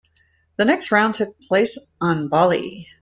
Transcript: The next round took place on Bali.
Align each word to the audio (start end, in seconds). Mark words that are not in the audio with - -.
The 0.57 0.65
next 0.65 0.91
round 0.91 1.13
took 1.13 1.37
place 1.37 1.77
on 2.01 2.27
Bali. 2.27 2.87